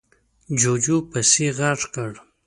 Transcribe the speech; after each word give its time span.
جُوجُو 0.59 0.97
پسې 1.11 1.47
غږ 1.57 1.79
کړ: 1.93 2.11